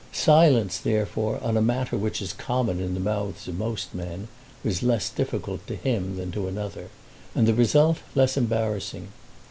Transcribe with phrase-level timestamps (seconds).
[0.11, 4.27] Silence therefore on a matter which is common in the mouths of most men
[4.63, 6.89] was less difficult to him than to another,
[7.35, 9.09] and the result less embarrassing.